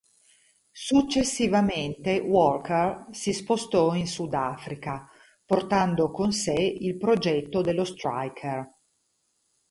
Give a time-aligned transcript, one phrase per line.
[0.71, 5.07] Successivamente Walker si spostò in Sudafrica
[5.45, 8.67] portando con sé il progetto dello Striker.